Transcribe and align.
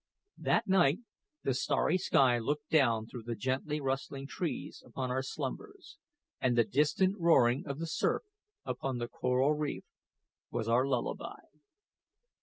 That 0.39 0.65
night 0.67 0.97
the 1.43 1.53
starry 1.53 1.99
sky 1.99 2.39
looked 2.39 2.71
down 2.71 3.05
through 3.05 3.21
the 3.21 3.35
gently 3.35 3.79
rustling 3.79 4.25
trees 4.25 4.81
upon 4.83 5.11
our 5.11 5.21
slumbers, 5.21 5.99
and 6.39 6.57
the 6.57 6.63
distant 6.63 7.15
roaring 7.19 7.67
of 7.67 7.77
the 7.77 7.85
surf 7.85 8.23
upon 8.65 8.97
the 8.97 9.07
coral 9.07 9.53
reef 9.53 9.83
was 10.49 10.67
our 10.67 10.87
lullaby. 10.87 11.41